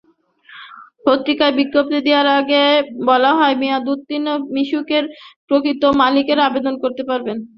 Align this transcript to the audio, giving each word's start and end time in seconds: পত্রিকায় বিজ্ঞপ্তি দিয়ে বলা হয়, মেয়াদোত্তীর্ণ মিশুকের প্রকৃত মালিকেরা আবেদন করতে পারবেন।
পত্রিকায় 1.05 1.53
বিজ্ঞপ্তি 1.59 1.99
দিয়ে 2.05 2.19
বলা 3.09 3.31
হয়, 3.37 3.55
মেয়াদোত্তীর্ণ 3.61 4.27
মিশুকের 4.55 5.03
প্রকৃত 5.47 5.83
মালিকেরা 6.01 6.43
আবেদন 6.45 6.75
করতে 6.83 7.03
পারবেন। 7.09 7.37